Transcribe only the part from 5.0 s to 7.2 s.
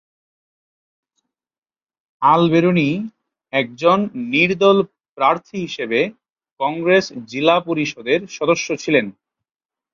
প্রার্থী হিসেবে কংগ্রেস